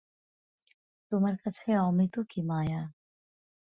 [1.11, 2.81] তোমার কাছে অমিতও কি মায়া।